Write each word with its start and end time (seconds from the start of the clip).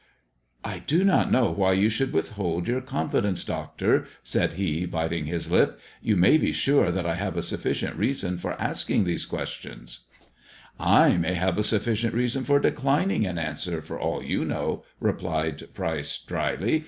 ^5" 0.65 0.73
T 0.73 0.83
do 0.97 1.03
not 1.03 1.31
know 1.31 1.51
why 1.51 1.73
you 1.73 1.87
should 1.87 2.11
withhold 2.11 2.67
your 2.67 2.81
confi 2.81 3.11
t[ 3.21 3.21
dence, 3.21 3.43
doctor," 3.45 4.07
said 4.23 4.53
he, 4.53 4.83
biting 4.87 5.25
his 5.27 5.51
lip. 5.51 5.79
"You 6.01 6.15
may 6.15 6.37
be 6.39 6.51
sure 6.51 6.91
that 6.91 7.05
I 7.05 7.13
have 7.13 7.37
a 7.37 7.43
sufficient 7.43 7.95
reason 7.97 8.39
for 8.39 8.59
asking 8.59 9.03
these 9.03 9.25
* 9.25 9.25
questions." 9.27 9.99
>r 10.79 11.01
"I 11.09 11.17
may 11.17 11.35
have 11.35 11.59
a 11.59 11.61
sufficient 11.61 12.15
reason 12.15 12.43
for 12.45 12.59
declining 12.59 13.27
an 13.27 13.37
answer, 13.37 13.79
:cr 13.79 13.85
for 13.85 13.99
all 13.99 14.23
you 14.23 14.43
know," 14.43 14.83
replied 14.99 15.71
Pryce 15.75 16.17
dryly. 16.17 16.79